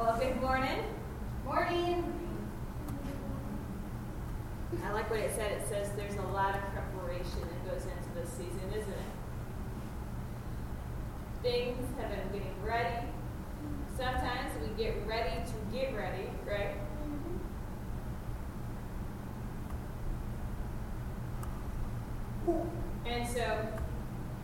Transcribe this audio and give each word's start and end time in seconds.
Well, 0.00 0.16
good 0.18 0.40
morning. 0.40 0.82
Morning. 1.44 2.02
I 4.82 4.92
like 4.92 5.10
what 5.10 5.20
it 5.20 5.30
said. 5.34 5.52
It 5.52 5.68
says 5.68 5.90
there's 5.94 6.14
a 6.14 6.22
lot 6.32 6.54
of 6.54 6.62
preparation 6.72 7.42
that 7.42 7.70
goes 7.70 7.82
into 7.82 8.08
this 8.18 8.30
season, 8.30 8.70
isn't 8.70 8.88
it? 8.88 8.96
Things 11.42 11.86
have 12.00 12.08
been 12.08 12.32
getting 12.32 12.64
ready. 12.64 13.08
Sometimes 13.94 14.52
we 14.62 14.68
get 14.82 15.06
ready 15.06 15.42
to 15.44 15.76
get 15.76 15.94
ready, 15.94 16.30
right? 16.48 16.76
Mm-hmm. 22.48 23.06
And 23.06 23.28
so, 23.28 23.68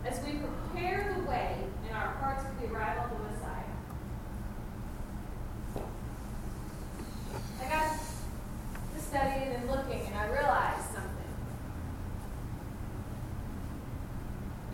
as 0.04 0.20
we 0.22 0.32
prepare 0.32 1.14
the 1.16 1.24
way 1.24 1.56
in 1.88 1.96
our 1.96 2.12
hearts 2.16 2.44
for 2.44 2.52
the 2.60 2.70
arrival 2.74 3.04
of 3.04 3.10
the 3.10 3.16
Messiah, 3.30 3.62
I 7.66 7.68
got 7.68 7.98
to 8.94 9.00
studying 9.00 9.54
and 9.54 9.68
looking, 9.68 10.00
and 10.06 10.14
I 10.14 10.26
realized 10.26 10.86
something. 10.86 11.12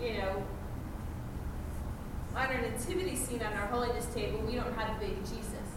You 0.01 0.19
know, 0.19 0.45
on 2.35 2.47
our 2.47 2.61
nativity 2.61 3.17
scene 3.17 3.43
on 3.43 3.53
our 3.53 3.67
holiness 3.67 4.07
table, 4.15 4.41
we 4.41 4.55
don't 4.55 4.75
have 4.75 4.99
the 4.99 5.07
baby 5.07 5.21
Jesus. 5.23 5.69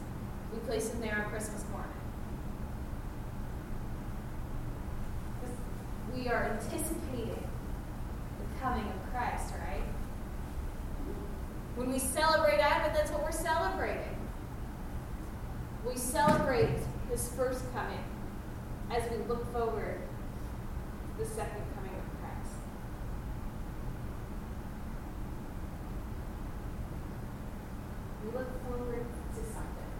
We 0.53 0.59
place 0.59 0.91
him 0.91 1.01
there 1.01 1.23
on 1.23 1.29
Christmas 1.29 1.63
morning. 1.71 1.91
We 6.15 6.29
are 6.29 6.57
anticipating 6.61 7.47
the 8.39 8.59
coming 8.61 8.85
of 8.85 9.11
Christ, 9.11 9.53
right? 9.59 9.83
When 11.75 11.91
we 11.91 11.99
celebrate 11.99 12.59
Advent, 12.59 12.93
that's 12.93 13.11
what 13.11 13.21
we're 13.21 13.31
celebrating. 13.31 14.15
We 15.85 15.97
celebrate 15.97 16.79
his 17.11 17.27
first 17.29 17.63
coming 17.73 18.03
as 18.89 19.03
we 19.11 19.17
look 19.27 19.51
forward 19.51 19.99
the 21.19 21.25
second 21.25 21.63
coming 21.75 21.91
of 21.91 22.19
Christ. 22.19 22.55
We 28.23 28.37
look 28.37 28.63
forward 28.63 29.05
to 29.35 29.41
something. 29.53 29.91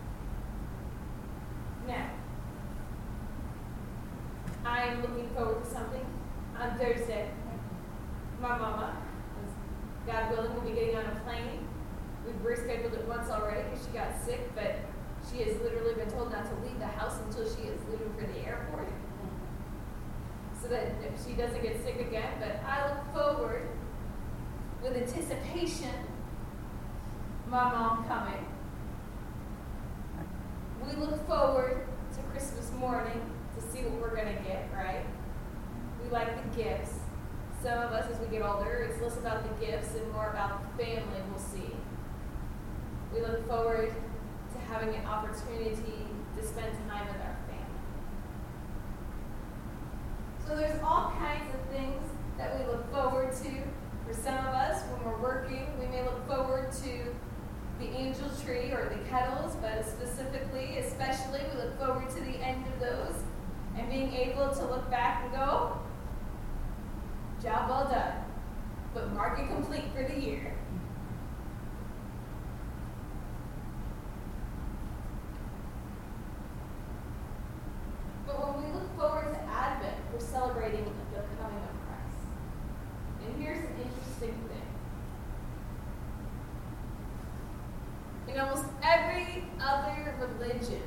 Now, 1.87 2.09
I'm 4.65 5.02
looking 5.02 5.30
forward 5.36 5.64
to 5.64 5.69
something 5.69 6.05
on 6.59 6.77
Thursday. 6.77 7.31
My 8.45 8.59
mama, 8.59 8.95
God 10.05 10.29
willing, 10.29 10.53
will 10.53 10.61
be 10.61 10.73
getting 10.73 10.95
on 10.95 11.03
a 11.03 11.19
plane. 11.25 11.67
We've 12.27 12.35
rescheduled 12.45 12.93
it 12.93 13.07
once 13.07 13.27
already 13.31 13.63
because 13.63 13.83
she 13.83 13.91
got 13.91 14.09
sick, 14.23 14.53
but 14.53 14.75
she 15.27 15.41
has 15.41 15.59
literally 15.61 15.95
been 15.95 16.11
told 16.11 16.31
not 16.31 16.45
to 16.45 16.55
leave 16.63 16.77
the 16.77 16.85
house 16.85 17.17
until 17.25 17.43
she 17.43 17.63
is 17.63 17.81
leaving 17.89 18.13
for 18.13 18.27
the 18.31 18.47
airport. 18.47 18.87
So 20.61 20.67
that 20.67 20.91
she 21.25 21.33
doesn't 21.33 21.63
get 21.63 21.83
sick 21.83 21.99
again, 21.99 22.33
but 22.39 22.61
I 22.69 22.87
look 22.87 23.15
forward 23.15 23.67
with 24.83 24.95
anticipation 24.95 25.89
my 27.47 27.63
mom 27.63 28.05
coming. 28.05 28.45
We 30.85 30.95
look 31.02 31.25
forward 31.27 31.87
to 32.13 32.21
Christmas 32.31 32.71
morning 32.73 33.19
to 33.55 33.61
see 33.71 33.85
what 33.85 33.99
we're 33.99 34.15
going 34.15 34.37
to 34.37 34.43
get, 34.43 34.69
right? 34.71 35.03
We 36.03 36.11
like 36.11 36.53
the 36.53 36.63
gifts. 36.63 36.94
Some 37.66 37.80
of 37.80 37.94
us, 37.94 38.05
as 38.11 38.19
we 38.19 38.27
get 38.27 38.45
older, 38.45 38.88
it's 38.88 39.02
less 39.02 39.17
about 39.17 39.41
the 39.41 39.66
gifts 39.66 39.95
and 39.95 40.11
more 40.11 40.30
about 40.30 40.61
the 40.77 40.83
family 40.83 41.19
we'll 41.31 41.39
see. 41.39 41.73
We 43.11 43.21
look 43.21 43.47
forward 43.47 43.91
to 44.53 44.59
having 44.71 44.94
an 44.94 45.03
opportunity 45.08 46.05
to 46.38 46.45
spend 46.45 46.77
time 46.88 47.08
with 47.08 47.21
our 47.25 47.36
family. 47.49 47.81
So 50.48 50.55
there's 50.55 50.80
all 50.83 51.11
kinds 51.17 51.52
of 51.55 51.61
things 51.71 52.03
that 52.37 52.55
we 52.55 52.67
look 52.71 52.93
forward 52.93 53.31
to. 53.31 53.49
For 54.05 54.14
some 54.14 54.37
of 54.45 54.53
us, 54.53 54.83
when 54.92 55.03
we're 55.03 55.20
working, 55.20 55.65
we 55.80 55.87
may 55.87 56.03
look 56.03 56.27
forward 56.27 56.71
to 56.83 57.15
the 57.80 57.87
angel 57.87 58.30
tree 58.45 58.73
or 58.73 58.95
the 58.95 59.09
kettles, 59.09 59.55
but 59.59 59.83
specifically, 59.87 60.77
especially, 60.77 61.42
we 61.52 61.64
look 61.64 61.80
forward 61.80 62.09
to 62.11 62.21
the 62.21 62.37
end 62.45 62.64
of 62.67 62.80
those 62.80 63.23
and 63.76 63.89
being 63.89 64.14
able 64.14 64.53
to 64.53 64.65
look 64.67 64.87
back 64.92 65.23
and 65.23 65.32
go, 65.33 65.80
job 67.45 67.70
well 67.70 67.87
done, 67.87 68.23
but 68.95 69.14
mark 69.14 69.37
it 69.39 69.47
complete 69.47 69.83
for 69.93 70.03
the 70.03 70.20
year. 70.20 70.52
But 78.26 78.36
when 78.39 78.65
we 78.65 78.73
look 78.73 78.97
forward 78.97 79.32
to 79.32 79.39
Advent, 79.42 79.95
we're 80.11 80.20
celebrating 80.20 80.86
the 81.14 81.21
coming 81.39 81.61
of 81.61 81.76
Christ. 81.86 82.26
And 83.21 83.43
here's 83.43 83.59
an 83.59 83.76
interesting 83.77 84.33
thing. 84.49 84.70
In 88.33 88.39
almost 88.39 88.65
every 88.82 89.43
other 89.61 90.15
religion, 90.20 90.82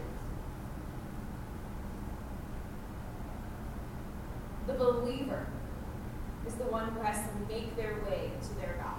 the 4.68 4.74
believer 4.74 5.46
is 6.46 6.54
the 6.54 6.64
one 6.64 6.88
who 6.90 7.00
has 7.00 7.16
to 7.16 7.52
make 7.52 7.74
their 7.76 7.96
way 8.08 8.30
to 8.40 8.54
their 8.60 8.76
God. 8.80 8.94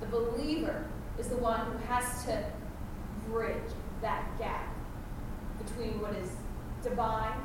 The 0.00 0.06
believer 0.06 0.84
is 1.18 1.28
the 1.28 1.36
one 1.36 1.60
who 1.72 1.78
has 1.86 2.24
to 2.26 2.44
bridge 3.28 3.72
that 4.02 4.38
gap 4.38 4.72
between 5.64 6.00
what 6.00 6.14
is 6.14 6.30
divine 6.82 7.40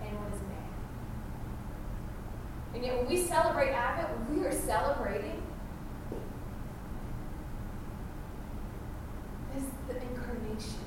and 0.00 0.18
what 0.18 0.32
is 0.32 0.40
man. 0.42 0.56
And 2.74 2.84
yet, 2.84 2.96
when 2.98 3.06
we 3.08 3.16
celebrate 3.16 3.72
Advent, 3.72 4.30
we 4.30 4.44
are 4.44 4.52
celebrating 4.52 5.42
this 9.54 9.64
the 9.88 10.00
incarnation. 10.00 10.84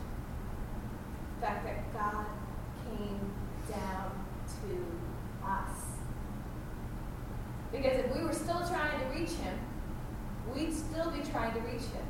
The 1.40 1.46
fact 1.46 1.66
that 1.66 1.94
God 1.94 2.26
came 2.86 3.32
down 3.70 4.12
to 4.62 5.48
us. 5.48 5.80
Because 7.72 8.06
if 8.06 8.16
we 8.16 8.24
were 8.24 8.34
still 8.34 8.59
trying 8.68 9.00
to 9.00 9.06
reach 9.20 9.32
Him, 9.32 9.58
we'd 10.53 10.74
still 10.74 11.12
be 11.12 11.22
trying 11.30 11.53
to 11.53 11.59
reach 11.62 11.84
Him. 11.84 12.06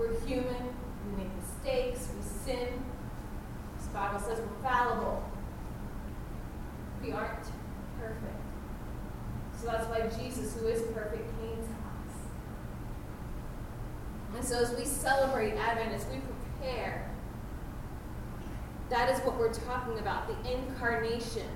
We're 0.00 0.18
human, 0.20 0.74
we 1.04 1.24
make 1.24 1.30
mistakes, 1.36 2.08
we 2.16 2.22
sin. 2.22 2.68
This 3.76 3.86
Bible 3.88 4.18
says 4.18 4.38
we're 4.40 4.70
fallible. 4.70 5.22
We 7.02 7.12
aren't 7.12 7.44
perfect. 8.00 8.40
So 9.60 9.66
that's 9.66 9.86
why 9.88 10.08
Jesus, 10.18 10.56
who 10.56 10.68
is 10.68 10.80
perfect, 10.94 11.28
came 11.38 11.56
to 11.56 11.62
us. 11.62 12.16
And 14.36 14.42
so 14.42 14.60
as 14.60 14.74
we 14.74 14.86
celebrate 14.86 15.52
Advent, 15.52 15.92
as 15.92 16.06
we 16.06 16.20
prepare, 16.20 17.10
that 18.88 19.10
is 19.10 19.20
what 19.20 19.38
we're 19.38 19.52
talking 19.52 19.98
about 19.98 20.28
the 20.28 20.50
incarnation. 20.50 21.46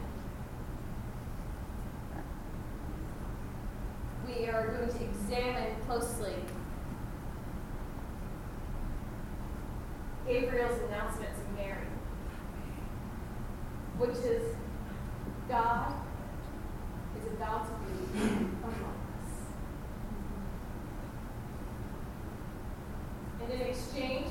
We 4.26 4.50
are 4.50 4.68
going 4.68 4.88
to 4.98 5.02
examine 5.02 5.76
closely 5.86 6.34
Gabriel's 10.26 10.80
announcement 10.88 11.30
to 11.34 11.62
Mary, 11.62 11.86
which 13.98 14.16
is 14.24 14.56
God 15.48 15.92
is 17.20 17.26
about 17.32 17.66
to 17.66 17.72
be 17.92 18.18
among 18.22 18.48
us. 18.64 19.30
And 23.42 23.52
in 23.52 23.60
exchange, 23.60 24.28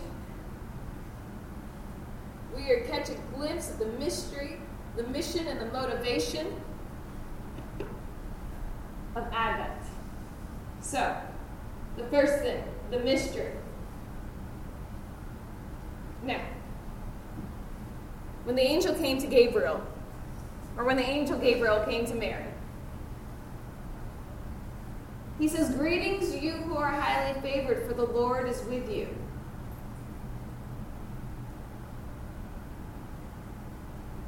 we 2.56 2.72
are 2.72 2.82
catching 2.86 3.18
a 3.18 3.36
glimpse 3.36 3.70
of 3.70 3.80
the 3.80 3.86
mystery, 3.86 4.60
the 4.96 5.04
mission, 5.04 5.48
and 5.48 5.62
the 5.62 5.68
motivation 5.68 6.56
of 9.16 9.26
Advent. 9.32 9.84
So, 10.82 11.16
the 11.98 12.06
first 12.06 12.40
thing, 12.40 12.64
the 12.90 13.00
mystery. 13.00 13.52
Now, 16.24 16.42
when 18.54 18.64
the 18.64 18.72
angel 18.72 18.94
came 18.94 19.18
to 19.18 19.26
Gabriel, 19.26 19.82
or 20.78 20.84
when 20.84 20.96
the 20.96 21.04
angel 21.04 21.40
Gabriel 21.40 21.84
came 21.86 22.06
to 22.06 22.14
Mary, 22.14 22.46
he 25.40 25.48
says, 25.48 25.74
Greetings, 25.74 26.36
you 26.36 26.52
who 26.52 26.78
are 26.78 26.92
highly 26.92 27.42
favored, 27.42 27.88
for 27.88 27.96
the 27.96 28.06
Lord 28.06 28.48
is 28.48 28.62
with 28.66 28.88
you. 28.92 29.08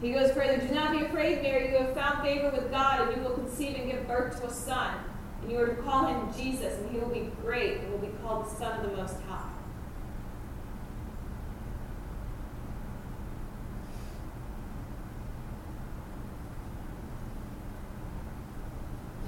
He 0.01 0.11
goes 0.11 0.31
further, 0.31 0.57
Do 0.57 0.73
not 0.73 0.91
be 0.91 1.05
afraid, 1.05 1.43
Mary. 1.43 1.71
You 1.71 1.77
have 1.77 1.93
found 1.93 2.23
favor 2.23 2.49
with 2.49 2.71
God, 2.71 3.07
and 3.07 3.15
you 3.15 3.21
will 3.21 3.35
conceive 3.35 3.75
and 3.75 3.91
give 3.91 4.07
birth 4.07 4.41
to 4.41 4.47
a 4.47 4.51
son. 4.51 4.95
And 5.43 5.51
you 5.51 5.59
are 5.59 5.67
to 5.67 5.81
call 5.83 6.07
him 6.07 6.33
Jesus, 6.35 6.79
and 6.79 6.89
he 6.89 6.97
will 6.97 7.09
be 7.09 7.31
great 7.43 7.77
and 7.77 7.91
will 7.91 7.99
be 7.99 8.11
called 8.23 8.47
the 8.47 8.55
Son 8.55 8.83
of 8.83 8.89
the 8.89 8.97
Most 8.97 9.17
High. 9.29 9.54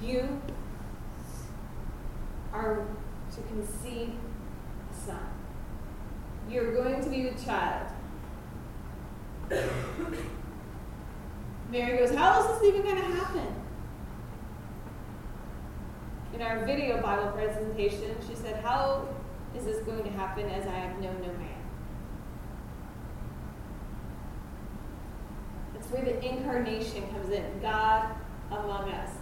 You 0.08 0.40
are 2.50 2.86
to 3.34 3.40
conceive 3.42 4.14
a 4.90 4.94
son. 4.94 5.20
You're 6.48 6.72
going 6.72 7.04
to 7.04 7.10
be 7.10 7.28
the 7.28 7.38
child. 7.44 7.92
Mary 11.70 11.98
goes, 11.98 12.14
How 12.14 12.40
is 12.40 12.46
this 12.58 12.68
even 12.68 12.80
going 12.84 12.96
to 12.96 13.02
happen? 13.02 13.54
In 16.32 16.40
our 16.40 16.64
video 16.64 17.02
Bible 17.02 17.32
presentation, 17.32 18.16
she 18.26 18.34
said, 18.34 18.64
How 18.64 19.06
is 19.54 19.66
this 19.66 19.84
going 19.84 20.04
to 20.04 20.10
happen 20.10 20.48
as 20.48 20.66
I 20.66 20.76
have 20.76 20.98
known 21.02 21.20
no 21.20 21.32
man? 21.34 21.62
That's 25.74 25.88
where 25.88 26.02
the 26.02 26.26
incarnation 26.26 27.06
comes 27.10 27.28
in 27.30 27.60
God. 27.60 28.17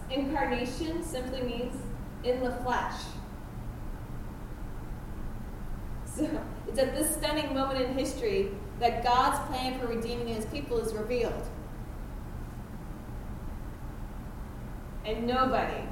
Incarnation 0.09 1.03
simply 1.03 1.41
means 1.41 1.75
in 2.23 2.41
the 2.41 2.51
flesh. 2.51 3.01
So 6.05 6.29
it's 6.67 6.79
at 6.79 6.95
this 6.95 7.15
stunning 7.15 7.53
moment 7.53 7.81
in 7.81 7.93
history 7.93 8.51
that 8.79 9.03
God's 9.03 9.39
plan 9.49 9.79
for 9.79 9.87
redeeming 9.87 10.27
his 10.27 10.45
people 10.45 10.77
is 10.79 10.93
revealed. 10.93 11.47
And 15.05 15.27
nobody 15.27 15.83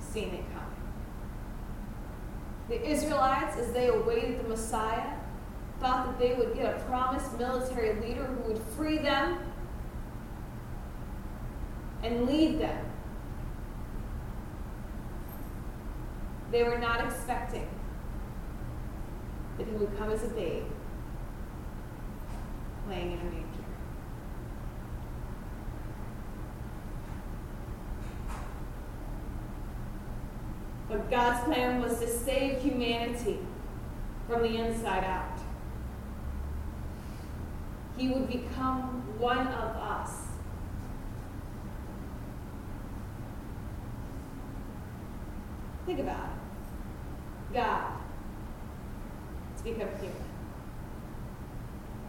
seen 0.00 0.28
it 0.28 0.44
coming. 0.52 0.66
The 2.68 2.90
Israelites, 2.90 3.56
as 3.56 3.72
they 3.72 3.88
awaited 3.88 4.44
the 4.44 4.48
Messiah, 4.48 5.11
thought 5.82 6.06
that 6.06 6.18
they 6.20 6.34
would 6.34 6.54
get 6.54 6.76
a 6.76 6.78
promised 6.84 7.36
military 7.36 8.00
leader 8.00 8.24
who 8.24 8.52
would 8.52 8.62
free 8.76 8.98
them 8.98 9.36
and 12.04 12.24
lead 12.26 12.60
them. 12.60 12.84
They 16.52 16.62
were 16.62 16.78
not 16.78 17.04
expecting 17.04 17.68
that 19.58 19.66
he 19.66 19.72
would 19.72 19.98
come 19.98 20.10
as 20.12 20.22
a 20.22 20.28
babe, 20.28 20.64
laying 22.88 23.12
in 23.12 23.18
a 23.18 23.24
manger. 23.24 23.46
But 30.88 31.10
God's 31.10 31.44
plan 31.44 31.80
was 31.80 31.98
to 31.98 32.06
save 32.06 32.62
humanity 32.62 33.40
from 34.28 34.42
the 34.42 34.58
inside 34.58 35.04
out. 35.04 35.41
He 38.02 38.08
would 38.08 38.26
become 38.26 39.04
one 39.20 39.46
of 39.46 39.76
us. 39.76 40.10
Think 45.86 46.00
about 46.00 46.30
it. 46.30 47.54
God 47.54 47.92
to 49.58 49.62
become 49.62 49.88
human. 50.00 50.16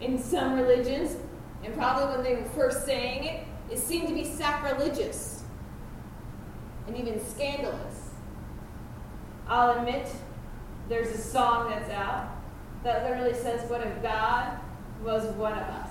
In 0.00 0.18
some 0.20 0.56
religions, 0.56 1.16
and 1.62 1.72
probably 1.76 2.16
when 2.16 2.24
they 2.24 2.42
were 2.42 2.48
first 2.48 2.84
saying 2.84 3.22
it, 3.22 3.46
it 3.70 3.78
seemed 3.78 4.08
to 4.08 4.14
be 4.14 4.24
sacrilegious 4.24 5.44
and 6.88 6.96
even 6.96 7.24
scandalous. 7.24 8.10
I'll 9.46 9.78
admit, 9.78 10.10
there's 10.88 11.14
a 11.14 11.18
song 11.18 11.70
that's 11.70 11.90
out 11.90 12.30
that 12.82 13.08
literally 13.08 13.34
says, 13.34 13.70
What 13.70 13.80
if 13.86 14.02
God 14.02 14.58
was 15.04 15.26
one 15.36 15.52
of 15.52 15.58
us? 15.58 15.90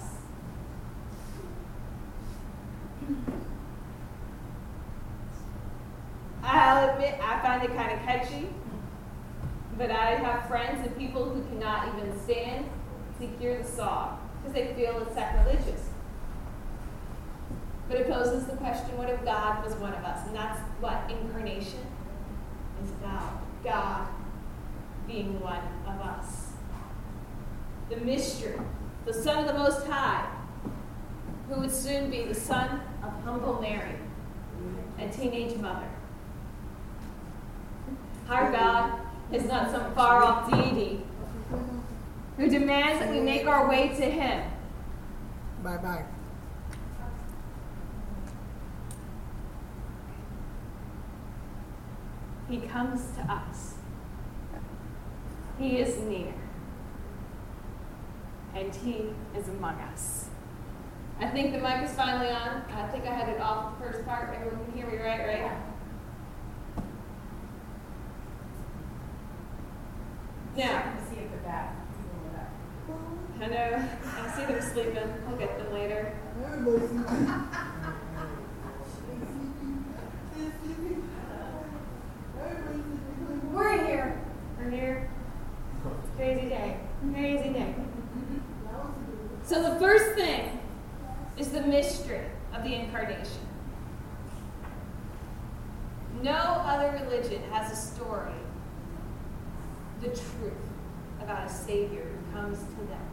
I'll 6.43 6.89
admit, 6.89 7.19
I 7.21 7.39
find 7.41 7.63
it 7.63 7.75
kind 7.75 7.93
of 7.93 7.99
catchy, 7.99 8.49
but 9.77 9.91
I 9.91 10.15
have 10.15 10.47
friends 10.47 10.85
and 10.85 10.97
people 10.97 11.29
who 11.29 11.43
cannot 11.43 11.93
even 11.95 12.19
stand 12.19 12.65
to 13.19 13.27
hear 13.39 13.61
the 13.61 13.67
song 13.67 14.19
because 14.41 14.53
they 14.53 14.73
feel 14.73 14.99
it's 14.99 15.13
sacrilegious. 15.13 15.89
But 17.87 18.01
it 18.01 18.09
poses 18.09 18.45
the 18.45 18.55
question 18.57 18.97
what 18.97 19.09
if 19.09 19.23
God 19.23 19.63
was 19.63 19.75
one 19.75 19.93
of 19.93 20.03
us? 20.03 20.25
And 20.27 20.35
that's 20.35 20.59
what 20.79 21.09
incarnation 21.09 21.85
is 22.83 22.89
about 22.91 23.41
God 23.63 24.07
being 25.07 25.39
one 25.39 25.61
of 25.85 26.01
us. 26.01 26.51
The 27.89 27.97
mystery, 27.97 28.59
the 29.05 29.13
Son 29.13 29.39
of 29.39 29.47
the 29.47 29.59
Most 29.59 29.85
High, 29.85 30.29
who 31.49 31.59
would 31.59 31.71
soon 31.71 32.09
be 32.09 32.23
the 32.23 32.35
son 32.35 32.81
of 33.03 33.11
humble 33.23 33.61
Mary, 33.61 33.95
a 34.97 35.09
teenage 35.09 35.57
mother. 35.57 35.87
Our 38.29 38.51
God 38.51 38.99
is 39.31 39.45
not 39.45 39.71
some 39.71 39.93
far 39.93 40.23
off 40.23 40.49
deity 40.49 41.01
who 42.37 42.49
demands 42.49 42.99
that 42.99 43.11
we 43.11 43.19
make 43.19 43.45
our 43.45 43.67
way 43.67 43.89
to 43.89 44.05
Him. 44.05 44.49
Bye 45.61 45.77
bye. 45.77 46.05
He 52.49 52.59
comes 52.59 53.01
to 53.15 53.21
us. 53.31 53.75
He 55.57 55.79
is 55.79 55.97
near. 55.99 56.33
And 58.55 58.73
He 58.75 59.09
is 59.37 59.47
among 59.49 59.75
us. 59.81 60.29
I 61.19 61.27
think 61.27 61.53
the 61.53 61.59
mic 61.59 61.83
is 61.83 61.95
finally 61.95 62.29
on. 62.29 62.63
I 62.71 62.87
think 62.91 63.05
I 63.05 63.13
had 63.13 63.29
it 63.29 63.39
off 63.39 63.77
the 63.79 63.85
first 63.85 64.05
part. 64.05 64.33
Everyone 64.35 64.65
can 64.65 64.73
hear 64.73 64.87
me 64.87 64.97
right, 64.97 65.19
right? 65.19 65.51
Yeah. 70.57 70.67
Now, 70.67 70.93
I 70.95 71.13
See 71.13 71.21
at 71.21 71.31
the 71.31 71.37
back. 71.37 71.75
I 73.41 73.47
know, 73.47 73.89
I 74.05 74.35
see 74.35 74.45
them 74.45 74.61
sleeping. 74.61 75.13
I'll 75.27 75.35
get 75.35 75.57
them 75.57 75.73
later. 75.73 76.15
We're 83.51 83.85
here. 83.85 84.21
We're 84.57 84.69
here. 84.69 85.09
Crazy 86.15 86.49
day. 86.49 86.77
Crazy 87.13 87.49
day. 87.49 87.75
So 89.43 89.61
the 89.61 89.79
first 89.79 90.15
thing 90.15 90.59
is 91.37 91.49
the 91.49 91.61
mystery 91.61 92.25
the 92.63 92.75
incarnation. 92.75 93.47
No 96.21 96.31
other 96.31 96.97
religion 97.03 97.41
has 97.51 97.71
a 97.71 97.75
story, 97.75 98.31
the 100.01 100.07
truth 100.07 100.53
about 101.21 101.47
a 101.47 101.49
Savior 101.49 102.05
who 102.05 102.37
comes 102.37 102.59
to 102.59 102.75
them. 102.75 103.09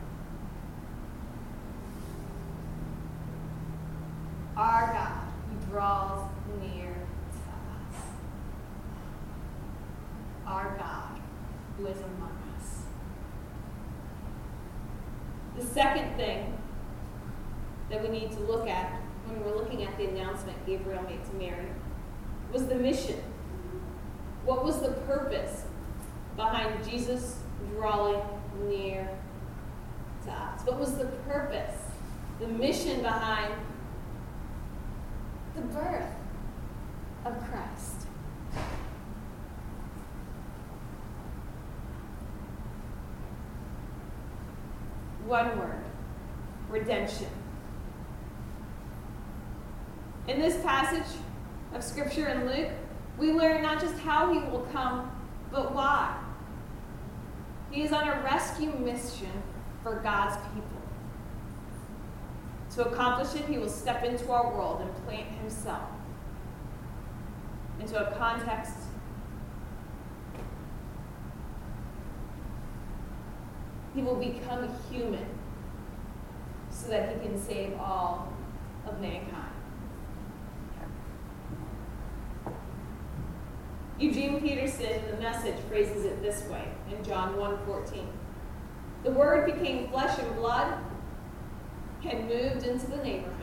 Our 4.57 4.93
God 4.93 5.33
who 5.49 5.71
draws 5.71 6.31
near 6.61 6.93
to 6.93 7.97
us. 7.97 8.03
Our 10.47 10.77
God 10.77 11.21
who 11.77 11.87
is 11.87 11.99
among 11.99 12.37
us. 12.57 12.83
The 15.57 15.65
second 15.65 16.17
thing 16.17 16.57
that 17.89 18.03
we 18.03 18.09
need 18.09 18.33
to 18.33 18.41
look 18.41 18.69
at 18.69 19.01
when 19.27 19.45
we're 19.45 19.57
looking 19.57 19.85
at 19.85 19.97
the 19.97 20.07
announcement 20.07 20.57
Gabriel 20.71 21.03
made 21.03 21.25
to 21.25 21.35
Mary 21.35 21.67
was 22.53 22.67
the 22.67 22.77
mission. 22.77 23.21
What 24.45 24.65
was 24.65 24.81
the 24.81 24.93
purpose 24.93 25.65
behind 26.37 26.89
Jesus 26.89 27.39
drawing 27.75 28.21
near 28.69 29.11
to 30.27 30.31
us? 30.31 30.61
What 30.65 30.79
was 30.79 30.97
the 30.97 31.07
purpose, 31.27 31.77
the 32.39 32.47
mission 32.47 33.03
behind 33.03 33.53
the 35.57 35.63
birth 35.63 36.15
of 37.25 37.37
Christ? 37.51 38.07
One 45.27 45.59
word 45.59 45.83
redemption. 46.69 47.40
In 50.31 50.39
this 50.39 50.63
passage 50.63 51.19
of 51.75 51.83
Scripture 51.83 52.29
in 52.29 52.47
Luke, 52.47 52.71
we 53.19 53.33
learn 53.33 53.63
not 53.63 53.81
just 53.81 53.99
how 53.99 54.33
he 54.33 54.39
will 54.39 54.65
come, 54.73 55.11
but 55.51 55.75
why. 55.75 56.17
He 57.73 57.83
is 57.83 57.91
on 57.91 58.07
a 58.07 58.23
rescue 58.23 58.71
mission 58.79 59.43
for 59.83 59.97
God's 59.97 60.37
people. 60.55 60.81
To 62.77 62.89
accomplish 62.89 63.35
it, 63.35 63.49
he 63.49 63.59
will 63.59 63.69
step 63.69 64.05
into 64.05 64.31
our 64.31 64.57
world 64.57 64.83
and 64.83 65.05
plant 65.05 65.27
himself 65.41 65.91
into 67.81 67.97
a 67.99 68.17
context 68.17 68.75
he 73.95 74.03
will 74.03 74.15
become 74.17 74.69
human 74.91 75.27
so 76.71 76.87
that 76.89 77.13
he 77.13 77.27
can 77.27 77.41
save 77.41 77.77
all 77.81 78.33
of 78.87 79.01
mankind. 79.01 79.50
Eugene 84.01 84.41
Peterson, 84.41 84.87
in 84.87 85.11
the 85.11 85.23
message, 85.23 85.57
phrases 85.69 86.07
it 86.07 86.23
this 86.23 86.43
way 86.49 86.65
in 86.91 87.05
John 87.05 87.37
1:14. 87.37 88.09
The 89.05 89.11
word 89.11 89.45
became 89.45 89.89
flesh 89.89 90.19
and 90.19 90.35
blood 90.37 90.79
and 92.09 92.27
moved 92.27 92.67
into 92.67 92.87
the 92.87 92.97
neighborhood. 92.97 93.37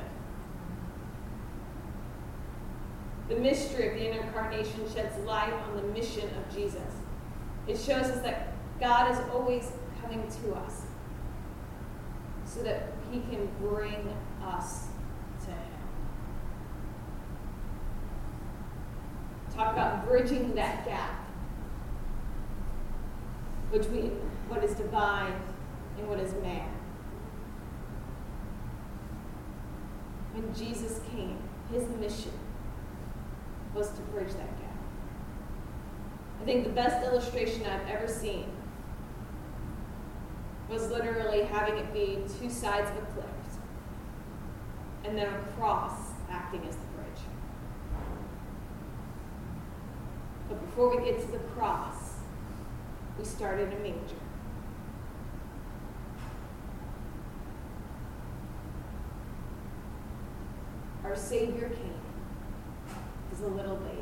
The 3.30 3.36
mystery 3.36 3.90
of 3.90 3.94
the 3.96 4.20
incarnation 4.20 4.90
sheds 4.92 5.16
light 5.26 5.54
on 5.54 5.76
the 5.76 5.84
mission 5.84 6.28
of 6.36 6.56
Jesus. 6.56 7.02
It 7.68 7.78
shows 7.78 8.06
us 8.06 8.22
that 8.22 8.54
God 8.80 9.12
is 9.12 9.20
always 9.32 9.72
coming 10.02 10.24
to 10.42 10.54
us 10.56 10.84
so 12.46 12.64
that 12.64 12.94
he 13.12 13.20
can 13.20 13.48
bring 13.60 14.16
us 14.42 14.88
to 15.42 15.52
him. 15.52 15.78
Talk 19.58 19.74
about 19.74 20.08
bridging 20.08 20.54
that 20.54 20.86
gap 20.86 21.28
between 23.72 24.12
what 24.50 24.64
is 24.64 24.76
divine 24.76 25.34
and 25.98 26.08
what 26.08 26.20
is 26.20 26.32
man. 26.44 26.70
When 30.34 30.54
Jesus 30.54 31.02
came, 31.12 31.40
his 31.72 31.90
mission 32.00 32.34
was 33.74 33.90
to 33.90 34.02
bridge 34.02 34.34
that 34.34 34.60
gap. 34.60 34.78
I 36.40 36.46
think 36.46 36.64
the 36.64 36.70
best 36.70 37.04
illustration 37.04 37.66
I've 37.66 37.88
ever 37.90 38.08
seen 38.08 38.46
was 40.70 40.90
literally 40.92 41.46
having 41.46 41.78
it 41.78 41.92
be 41.92 42.20
two 42.40 42.52
sides 42.52 42.92
of 42.92 42.98
a 42.98 43.06
cliff 43.08 43.26
and 45.04 45.18
then 45.18 45.34
a 45.34 45.40
cross 45.56 46.12
acting 46.30 46.62
as 46.70 46.76
the 46.76 46.86
bridge. 46.96 47.22
But 50.50 50.58
before 50.78 50.96
we 50.96 51.04
get 51.04 51.20
to 51.20 51.32
the 51.32 51.40
cross, 51.56 52.20
we 53.18 53.26
start 53.26 53.60
in 53.60 53.68
a 53.74 53.80
manger. 53.80 54.16
Our 61.04 61.16
Savior 61.16 61.70
came 61.70 61.96
as 63.34 63.42
a 63.42 63.48
little 63.48 63.78
babe. 63.78 63.98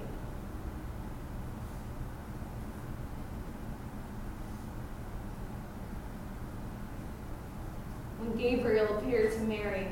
When 8.20 8.38
Gabriel 8.38 8.98
appeared 8.98 9.32
to 9.32 9.39
Mary, 9.44 9.88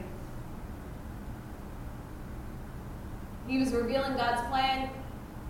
he 3.48 3.60
was 3.60 3.72
revealing 3.72 4.18
God's 4.18 4.46
plan 4.50 4.90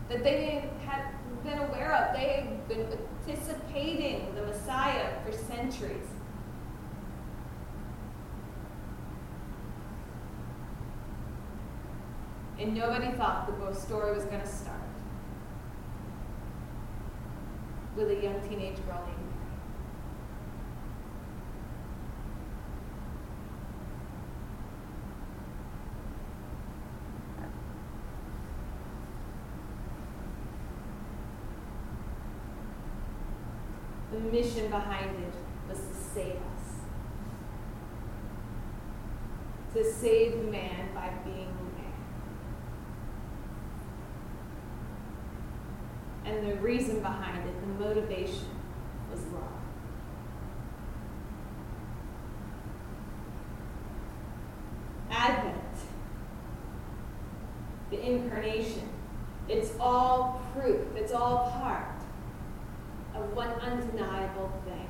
that 0.10 0.24
they 0.24 0.70
had 0.86 1.13
been 1.54 1.64
aware 1.64 1.94
of. 1.94 2.16
They 2.16 2.48
have 2.48 2.68
been 2.68 3.00
anticipating 3.28 4.34
the 4.36 4.44
Messiah 4.44 5.10
for 5.24 5.32
centuries. 5.32 6.08
And 12.60 12.74
nobody 12.74 13.12
thought 13.18 13.48
the 13.48 13.76
story 13.76 14.14
was 14.16 14.26
going 14.26 14.42
to 14.42 14.48
start 14.48 14.80
with 17.96 18.10
a 18.10 18.16
young 18.16 18.40
teenage 18.48 18.78
girl 18.86 19.04
named 19.06 19.24
The 34.14 34.20
mission 34.34 34.68
behind 34.72 35.12
it 35.22 35.34
was 35.70 35.78
to 35.78 35.94
save 35.94 36.36
us. 36.36 36.66
To 39.76 39.94
save 39.94 40.50
man 40.50 40.90
by 40.96 41.10
being 41.24 41.56
man. 41.78 41.94
And 46.26 46.48
the 46.48 46.56
reason 46.56 47.00
behind 47.02 47.48
it, 47.48 47.62
the 47.62 47.86
motivation, 47.86 48.50
was 49.12 49.22
love. 49.28 49.44
Advent, 55.12 55.76
the 57.92 58.02
incarnation, 58.02 58.90
it's 59.48 59.74
all 59.80 60.42
proof, 60.56 60.82
it's 60.96 61.14
all 61.14 61.52
part 61.62 61.94
of 63.16 63.36
what 63.36 63.60
undeniable 63.62 64.52
thing 64.66 64.90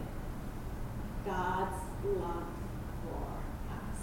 God's 1.26 1.82
love 2.04 2.46
for 3.04 3.28
us. 3.70 4.00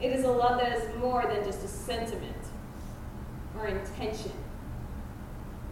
It 0.00 0.12
is 0.12 0.24
a 0.24 0.30
love 0.30 0.60
that 0.60 0.72
is 0.72 0.96
more 0.96 1.22
than 1.22 1.44
just 1.44 1.64
a 1.64 1.68
sentiment 1.68 2.36
or 3.58 3.66
intention. 3.66 4.32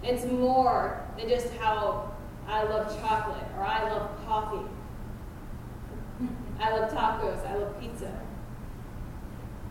It's 0.02 0.24
more 0.24 1.04
than 1.16 1.28
just 1.28 1.52
how 1.54 2.12
I 2.48 2.64
love 2.64 2.88
chocolate 3.00 3.46
or 3.56 3.64
I 3.64 3.88
love 3.88 4.10
coffee. 4.26 4.68
I 6.60 6.76
love 6.76 6.90
tacos. 6.90 7.46
I 7.46 7.56
love 7.56 7.80
pizza. 7.80 8.12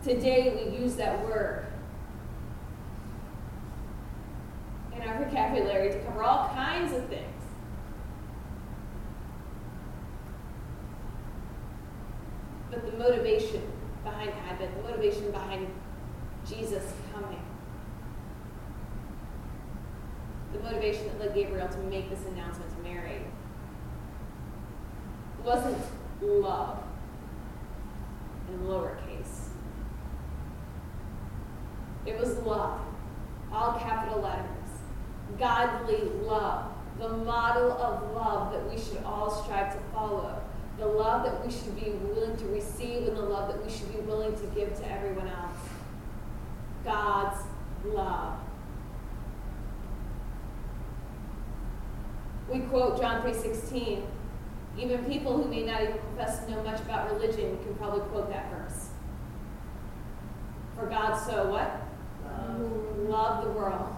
Today 0.02 0.70
we 0.70 0.78
use 0.78 0.94
that 0.96 1.20
word 1.26 1.66
in 4.94 5.02
our 5.02 5.24
vocabulary 5.24 5.90
to 5.90 5.98
cover 6.04 6.22
all 6.22 6.48
kinds 6.50 6.92
of 6.92 7.06
things. 7.08 7.24
But 12.70 12.86
the 12.86 12.96
motivation 12.96 13.62
behind 14.04 14.32
Advent, 14.48 14.76
the 14.76 14.88
motivation 14.88 15.30
behind 15.32 15.66
Jesus 16.48 16.84
coming, 17.12 17.42
the 20.52 20.60
motivation 20.60 21.06
that 21.08 21.18
led 21.18 21.34
Gabriel 21.34 21.68
to 21.68 21.78
make 21.78 22.08
this 22.08 22.24
announcement 22.26 22.70
to 22.76 22.82
Mary 22.82 23.22
wasn't 25.46 25.78
love 26.20 26.82
in 28.48 28.58
lowercase. 28.66 29.48
It 32.04 32.18
was 32.18 32.36
love, 32.38 32.80
all 33.52 33.78
capital 33.78 34.20
letters 34.20 34.56
godly 35.38 36.02
love, 36.22 36.72
the 36.98 37.08
model 37.08 37.72
of 37.72 38.14
love 38.14 38.52
that 38.52 38.70
we 38.70 38.80
should 38.80 39.02
all 39.04 39.30
strive 39.42 39.72
to 39.72 39.80
follow, 39.92 40.42
the 40.78 40.86
love 40.86 41.24
that 41.24 41.44
we 41.44 41.52
should 41.52 41.74
be 41.78 41.90
willing 41.90 42.36
to 42.36 42.46
receive, 42.46 43.08
and 43.08 43.16
the 43.16 43.22
love 43.22 43.48
that 43.48 43.62
we 43.64 43.70
should 43.70 43.92
be 43.92 44.00
willing 44.00 44.34
to 44.36 44.46
give 44.54 44.74
to 44.76 44.90
everyone 44.90 45.28
else. 45.28 45.58
God's 46.84 47.42
love. 47.84 48.38
We 52.50 52.60
quote 52.60 53.00
John 53.00 53.22
3:16. 53.22 54.06
Even 54.78 55.04
people 55.06 55.36
who 55.36 55.48
may 55.48 55.62
not 55.62 55.82
even 55.82 55.98
profess 55.98 56.44
to 56.44 56.50
know 56.50 56.62
much 56.62 56.80
about 56.80 57.12
religion 57.12 57.58
can 57.64 57.74
probably 57.76 58.00
quote 58.08 58.28
that 58.30 58.50
verse. 58.50 58.90
For 60.76 60.86
God 60.86 61.16
so 61.16 61.50
what? 61.50 61.82
Love, 62.24 62.98
Love 63.08 63.44
the 63.44 63.50
world 63.50 63.96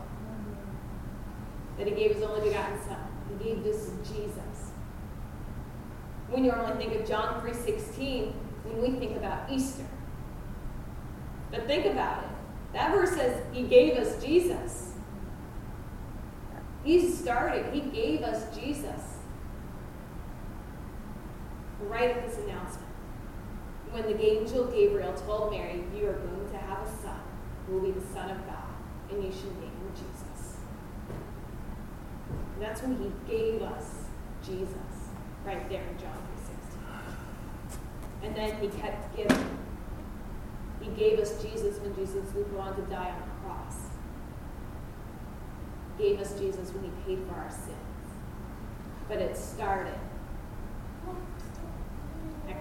that 1.77 1.87
he 1.87 1.95
gave 1.95 2.15
his 2.15 2.23
only 2.23 2.49
begotten 2.49 2.79
son. 2.87 2.99
He 3.29 3.45
gave 3.45 3.65
this 3.65 3.91
Jesus. 4.05 4.71
We 6.33 6.41
normally 6.43 6.77
think 6.77 7.01
of 7.01 7.09
John 7.09 7.41
3.16 7.41 8.33
when 8.65 8.83
we 8.83 8.99
think 8.99 9.17
about 9.17 9.51
Easter. 9.51 9.87
But 11.51 11.67
think 11.67 11.87
about 11.87 12.25
it. 12.25 12.31
That 12.75 12.93
verse 12.93 13.11
says 13.11 13.43
he 13.53 13.63
gave 13.63 13.97
us 13.97 14.23
Jesus. 14.23 14.93
He 16.85 17.11
started, 17.11 17.73
he 17.73 17.81
gave 17.81 18.23
us 18.23 18.55
Jesus. 18.57 19.18
Right 21.81 22.11
at 22.11 22.27
this 22.27 22.39
announcement. 22.39 22.89
When 23.91 24.03
the 24.03 24.21
angel 24.21 24.67
Gabriel 24.67 25.15
told 25.15 25.53
Mary, 25.53 25.85
You 25.97 26.09
are 26.09 26.13
going 26.13 26.51
to 26.51 26.59
have 26.59 26.87
a 26.87 26.91
son 27.03 27.21
who 27.67 27.75
will 27.75 27.93
be 27.93 27.93
the 27.93 28.07
Son 28.07 28.31
of 28.31 28.47
God, 28.47 28.65
and 29.11 29.23
you 29.23 29.31
should 29.31 29.55
name 29.61 29.71
him 29.71 29.93
Jesus. 29.95 30.57
And 32.55 32.63
that's 32.63 32.83
when 32.83 32.99
he 32.99 33.13
gave 33.31 33.63
us 33.63 34.05
Jesus 34.45 34.75
right 35.45 35.69
there 35.71 35.83
in 35.83 35.99
John 35.99 36.17
3.16. 37.71 38.27
And 38.27 38.37
then 38.37 38.61
he 38.61 38.69
kept 38.69 39.17
giving. 39.17 39.59
He 40.81 40.91
gave 40.91 41.19
us 41.19 41.41
Jesus 41.43 41.79
when 41.81 41.95
Jesus 41.95 42.33
would 42.35 42.51
go 42.53 42.59
on 42.59 42.75
to 42.77 42.83
die 42.83 43.11
on 43.11 43.21
the 43.21 43.47
cross. 43.47 43.77
He 45.97 46.11
gave 46.11 46.21
us 46.21 46.39
Jesus 46.39 46.73
when 46.73 46.85
he 46.85 46.91
paid 47.07 47.27
for 47.27 47.35
our 47.35 47.51
sins. 47.51 47.73
But 49.09 49.19
it 49.19 49.37
started 49.37 49.99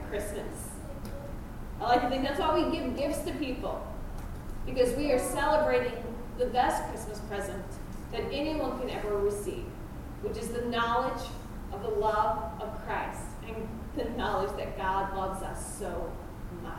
Christmas. 0.10 0.70
I 1.80 1.84
like 1.84 2.02
to 2.02 2.10
think 2.10 2.24
that's 2.24 2.40
why 2.40 2.58
we 2.58 2.76
give 2.76 2.96
gifts 2.98 3.22
to 3.22 3.32
people. 3.34 3.86
Because 4.66 4.96
we 4.96 5.12
are 5.12 5.20
celebrating 5.20 5.94
the 6.38 6.48
best 6.48 6.84
Christmas 6.90 7.20
present 7.22 7.64
that 8.12 8.22
anyone 8.32 8.80
can 8.80 8.90
ever 8.90 9.18
receive, 9.18 9.66
which 10.22 10.38
is 10.38 10.50
the 10.50 10.62
knowledge 10.66 11.24
of 11.72 11.82
the 11.82 11.90
love 11.90 12.62
of 12.62 12.86
Christ 12.86 13.22
and 13.48 13.68
the 13.96 14.10
knowledge 14.18 14.56
that 14.58 14.78
God 14.78 15.16
loves 15.16 15.42
us 15.44 15.78
so 15.78 16.12
much. 16.64 16.74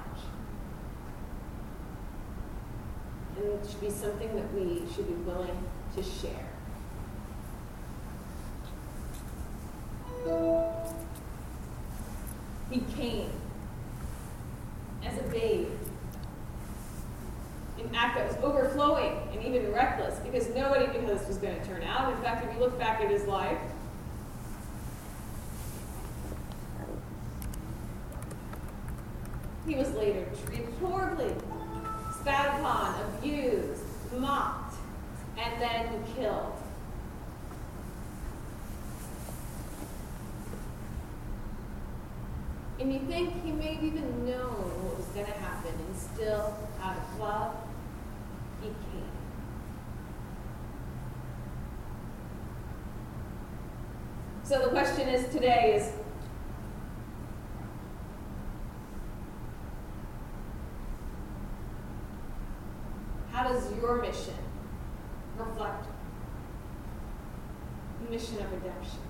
And 3.37 3.47
it 3.47 3.68
should 3.70 3.80
be 3.80 3.90
something 3.90 4.35
that 4.35 4.52
we 4.52 4.82
should 4.94 5.06
be 5.06 5.14
willing 5.30 5.56
to 5.97 6.02
share. 6.02 6.49
He 12.70 12.80
came 12.96 13.30
as 15.04 15.18
a 15.18 15.22
babe. 15.22 15.68
In 17.78 17.88
fact, 17.88 18.16
that 18.16 18.26
was 18.26 18.37
overflowing 18.42 19.16
and 19.32 19.42
even 19.42 19.72
reckless 19.72 20.18
because 20.18 20.48
nobody 20.54 20.87
knew 20.88 21.06
how 21.06 21.14
this 21.14 21.26
was 21.28 21.38
going 21.38 21.58
to 21.58 21.66
turn 21.66 21.82
out. 21.82 22.12
In 22.12 22.20
fact, 22.22 22.44
if 22.44 22.52
you 22.52 22.60
look 22.60 22.78
back 22.78 23.00
at 23.00 23.10
his 23.10 23.25
life, 23.25 23.58
he 29.66 29.75
was 29.76 29.90
later 29.92 30.26
treated 30.46 30.68
horribly, 30.82 31.32
spat 32.20 32.58
upon, 32.58 33.00
abused, 33.18 33.82
mocked, 34.18 34.75
and 35.38 35.62
then 35.62 36.04
killed. 36.16 36.57
And 42.80 42.92
you 42.92 43.00
think 43.00 43.44
he 43.44 43.50
may 43.50 43.75
have 43.75 43.82
even 43.82 44.25
known 44.25 44.85
what 44.85 44.97
was 44.99 45.06
going 45.06 45.26
to 45.26 45.32
happen, 45.32 45.73
and 45.75 45.97
still, 45.97 46.56
out 46.80 46.97
of 46.97 47.18
love, 47.20 47.56
he 48.62 48.68
came. 48.68 49.11
So 54.44 54.61
the 54.61 54.68
question 54.68 55.08
is 55.08 55.28
today 55.32 55.75
is 55.75 55.92
how 63.32 63.49
does 63.49 63.70
your 63.76 64.00
mission 64.00 64.35
reflect 65.37 65.87
the 68.04 68.11
mission 68.11 68.38
of 68.38 68.52
redemption? 68.52 69.00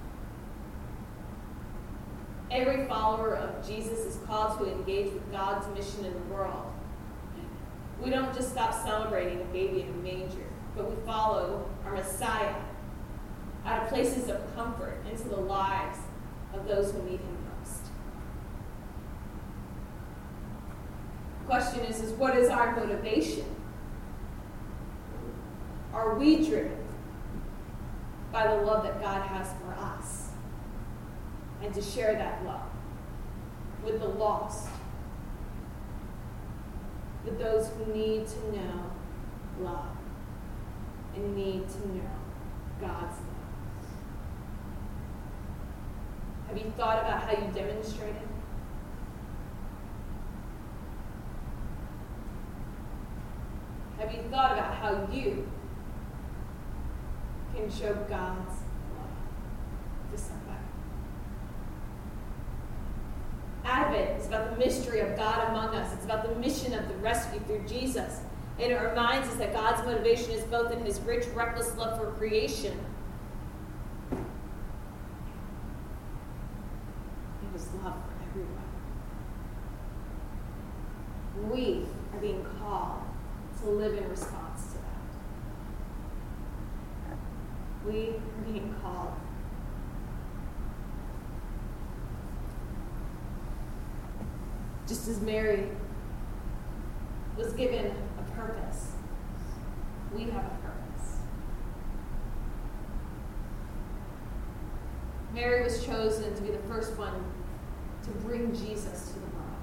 Every 2.50 2.86
follower 2.86 3.36
of 3.36 3.66
Jesus 3.66 3.98
is 4.00 4.16
called 4.26 4.58
to 4.58 4.72
engage 4.72 5.12
with 5.12 5.30
God's 5.30 5.66
mission 5.76 6.06
in 6.06 6.14
the 6.14 6.34
world. 6.34 6.72
We 8.02 8.10
don't 8.10 8.34
just 8.34 8.52
stop 8.52 8.72
celebrating 8.72 9.40
a 9.40 9.44
baby 9.46 9.82
in 9.82 9.88
a 9.88 9.96
manger, 10.02 10.46
but 10.74 10.88
we 10.88 10.96
follow 11.04 11.68
our 11.84 11.92
Messiah 11.92 12.54
out 13.66 13.82
of 13.82 13.88
places 13.90 14.30
of 14.30 14.54
comfort 14.54 14.96
into 15.10 15.28
the 15.28 15.36
lives 15.36 15.98
of 16.54 16.66
those 16.66 16.92
who 16.92 17.02
need 17.02 17.20
him 17.20 17.36
most. 17.58 17.82
The 21.40 21.46
question 21.46 21.80
is, 21.80 22.00
is 22.00 22.12
what 22.12 22.36
is 22.36 22.48
our 22.48 22.74
motivation? 22.76 23.44
Are 25.92 26.14
we 26.14 26.48
driven 26.48 26.78
by 28.32 28.46
the 28.46 28.62
love 28.62 28.84
that 28.84 29.02
God 29.02 29.22
has? 29.22 29.48
And 31.68 31.74
to 31.74 31.82
share 31.82 32.14
that 32.14 32.42
love 32.46 32.62
with 33.84 34.00
the 34.00 34.08
lost, 34.08 34.70
with 37.26 37.38
those 37.38 37.68
who 37.68 37.92
need 37.92 38.26
to 38.26 38.56
know 38.56 38.90
love 39.60 39.94
and 41.14 41.36
need 41.36 41.68
to 41.68 41.88
know 41.88 42.10
God's 42.80 43.18
love. 43.18 43.26
Have 46.48 46.56
you 46.56 46.72
thought 46.74 47.00
about 47.00 47.22
how 47.24 47.32
you 47.32 47.52
demonstrate 47.52 48.14
it? 48.14 48.28
Have 53.98 54.14
you 54.14 54.22
thought 54.30 54.52
about 54.52 54.74
how 54.74 55.06
you 55.12 55.46
can 57.54 57.70
show 57.70 57.92
God's 58.08 58.62
love 58.96 60.12
to 60.12 60.16
somebody? 60.16 60.48
Advent 63.88 64.20
is 64.20 64.26
about 64.26 64.50
the 64.50 64.56
mystery 64.58 65.00
of 65.00 65.16
God 65.16 65.48
among 65.48 65.74
us. 65.74 65.94
It's 65.94 66.04
about 66.04 66.28
the 66.28 66.34
mission 66.38 66.74
of 66.74 66.86
the 66.88 66.94
rescue 66.96 67.40
through 67.40 67.64
Jesus. 67.66 68.20
And 68.58 68.70
it 68.72 68.76
reminds 68.76 69.28
us 69.28 69.36
that 69.36 69.54
God's 69.54 69.82
motivation 69.86 70.32
is 70.32 70.44
both 70.44 70.70
in 70.72 70.84
his 70.84 71.00
rich, 71.00 71.24
reckless 71.34 71.74
love 71.76 71.98
for 71.98 72.10
creation 72.12 72.78
and 74.10 74.26
his 77.52 77.66
love 77.82 77.94
for 77.94 78.12
everyone. 78.28 78.50
We 81.50 81.86
are 82.12 82.20
being 82.20 82.44
called 82.60 83.00
to 83.62 83.70
live 83.70 83.96
in 83.96 84.08
response 84.10 84.72
to 84.72 84.78
that. 87.08 87.16
We 87.86 88.08
are 88.08 88.52
being 88.52 88.74
called 88.82 89.14
just 94.88 95.06
as 95.06 95.20
Mary 95.20 95.68
was 97.36 97.52
given 97.52 97.92
a 98.18 98.22
purpose, 98.32 98.92
we 100.14 100.22
have 100.22 100.44
a 100.46 100.58
purpose. 100.62 101.18
Mary 105.34 105.62
was 105.62 105.84
chosen 105.84 106.34
to 106.34 106.42
be 106.42 106.50
the 106.50 106.62
first 106.66 106.96
one 106.96 107.22
to 108.02 108.10
bring 108.26 108.54
Jesus 108.54 109.12
to 109.12 109.18
the 109.18 109.26
world 109.36 109.58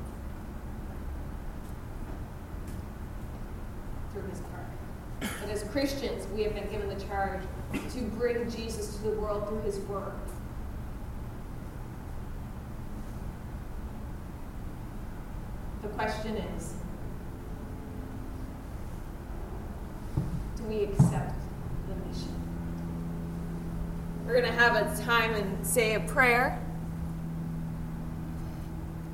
through 4.14 4.30
his 4.30 4.40
birth. 4.42 5.32
And 5.42 5.52
as 5.52 5.64
Christians, 5.64 6.28
we 6.36 6.44
have 6.44 6.54
been 6.54 6.70
given 6.70 6.88
the 6.88 7.04
charge 7.06 7.42
to 7.74 8.02
bring 8.16 8.50
Jesus 8.52 8.96
to 8.98 9.04
the 9.04 9.20
world 9.20 9.48
through 9.48 9.62
his 9.62 9.80
word. 9.80 10.14
Question 15.96 16.36
is 16.36 16.74
do 20.58 20.64
we 20.64 20.84
accept 20.84 21.40
the 21.88 21.96
mission? 22.08 22.34
We're 24.26 24.42
going 24.42 24.52
to 24.52 24.60
have 24.60 24.76
a 24.76 25.04
time 25.04 25.34
and 25.36 25.66
say 25.66 25.96
a 25.96 26.02
prayer. 26.02 26.62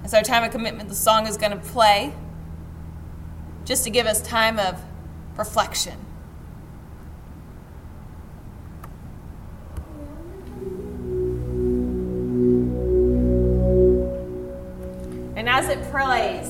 As 0.03 0.15
our 0.15 0.23
time 0.23 0.43
of 0.43 0.51
commitment, 0.51 0.89
the 0.89 0.95
song 0.95 1.27
is 1.27 1.37
going 1.37 1.51
to 1.51 1.57
play 1.57 2.13
just 3.65 3.83
to 3.83 3.91
give 3.91 4.07
us 4.07 4.21
time 4.21 4.57
of 4.57 4.81
reflection. 5.37 5.97
And 15.35 15.49
as 15.49 15.69
it 15.69 15.81
plays, 15.89 16.40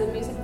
the 0.00 0.06
music 0.06 0.39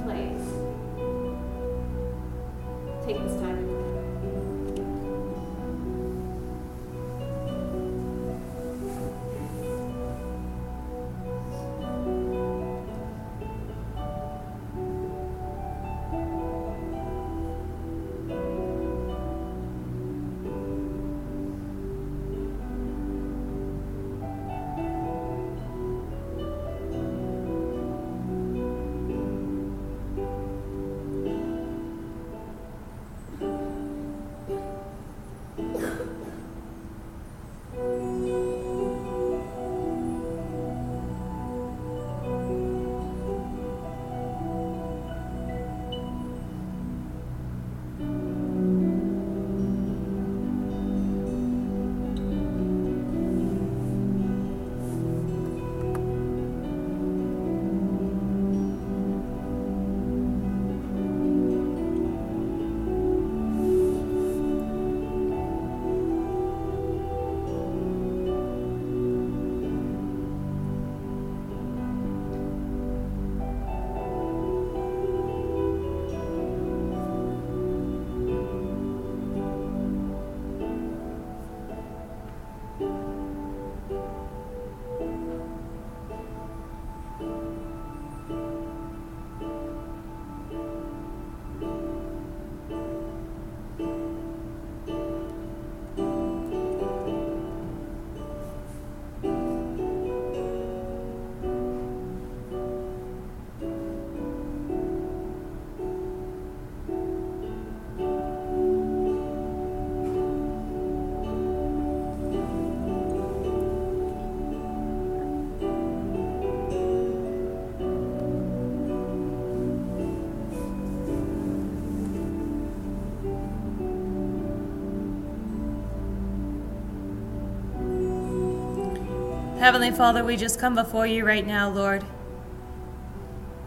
Heavenly 129.59 129.91
Father, 129.91 130.23
we 130.23 130.37
just 130.37 130.61
come 130.61 130.75
before 130.75 131.07
you 131.07 131.25
right 131.25 131.47
now, 131.47 131.71
Lord. 131.71 132.05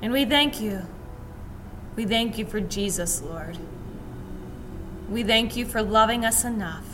And 0.03 0.13
we 0.13 0.23
thank 0.23 0.61
you. 0.61 0.83
We 1.95 2.05
thank 2.05 2.37
you 2.37 2.45
for 2.45 2.61
Jesus, 2.61 3.23
Lord. 3.23 3.57
We 5.09 5.23
thank 5.23 5.57
you 5.57 5.65
for 5.65 5.81
loving 5.81 6.23
us 6.23 6.45
enough 6.45 6.85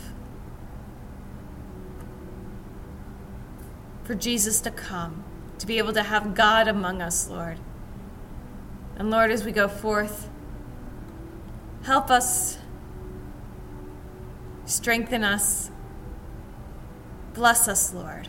for 4.02 4.14
Jesus 4.14 4.60
to 4.60 4.70
come, 4.70 5.24
to 5.58 5.66
be 5.66 5.78
able 5.78 5.92
to 5.92 6.02
have 6.02 6.34
God 6.34 6.66
among 6.66 7.02
us, 7.02 7.28
Lord. 7.28 7.58
And 8.96 9.10
Lord, 9.10 9.30
as 9.30 9.44
we 9.44 9.52
go 9.52 9.68
forth, 9.68 10.30
help 11.82 12.08
us, 12.08 12.58
strengthen 14.64 15.22
us, 15.22 15.70
bless 17.34 17.68
us, 17.68 17.92
Lord. 17.92 18.28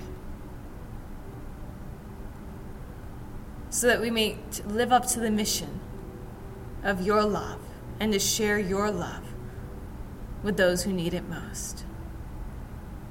So 3.78 3.86
that 3.86 4.02
we 4.02 4.10
may 4.10 4.36
live 4.66 4.92
up 4.92 5.06
to 5.06 5.20
the 5.20 5.30
mission 5.30 5.80
of 6.84 7.00
your 7.06 7.24
love 7.24 7.60
and 8.00 8.12
to 8.12 8.18
share 8.18 8.58
your 8.58 8.90
love 8.90 9.24
with 10.42 10.58
those 10.58 10.82
who 10.82 10.92
need 10.92 11.13
it 11.13 11.30
most. 11.30 11.86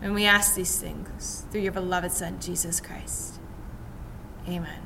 And 0.02 0.12
we 0.12 0.24
ask 0.24 0.57
these 0.57 0.76
things 0.76 1.44
through 1.52 1.61
your 1.61 1.70
beloved 1.70 2.11
Son, 2.11 2.40
Jesus 2.40 2.81
Christ. 2.81 3.38
Amen. 4.48 4.81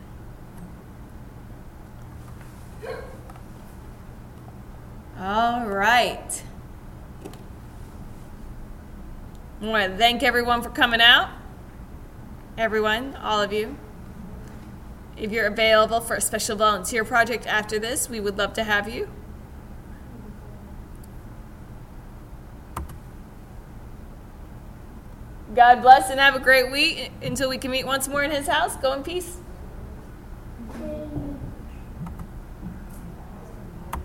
All 5.19 5.66
right. 5.66 6.43
I 9.62 9.66
want 9.66 9.93
to 9.93 9.97
thank 9.97 10.23
everyone 10.23 10.61
for 10.61 10.69
coming 10.69 11.01
out. 11.01 11.31
Everyone, 12.59 13.16
all 13.16 13.40
of 13.40 13.51
you. 13.51 13.79
If 15.21 15.33
you're 15.33 15.47
available 15.47 16.01
for 16.01 16.17
a 16.17 16.21
special 16.21 16.57
volunteer 16.57 17.05
project 17.05 17.47
after 17.47 17.79
this, 17.79 18.09
we 18.09 18.21
would 18.21 18.39
love 18.39 18.55
to 18.55 18.65
have 18.65 18.89
you. 18.89 19.07
God 25.55 25.83
bless 25.83 26.09
and 26.09 26.19
have 26.19 26.35
a 26.35 26.39
great 26.39 26.73
week 26.73 27.13
until 27.23 27.51
we 27.51 27.59
can 27.59 27.71
meet 27.71 27.85
once 27.85 28.09
more 28.09 28.23
in 28.23 28.31
His 28.31 28.47
house. 28.47 28.77
Go 28.77 28.95
in 28.95 29.03
peace. 29.03 29.37